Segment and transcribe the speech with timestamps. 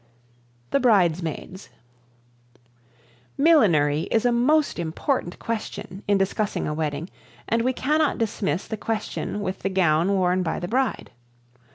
[0.71, 1.69] The Bridesmaids.
[3.37, 7.07] Millinery is a most important question in discussing a wedding,
[7.47, 11.11] and we cannot dismiss the question with the gown worn by the bride.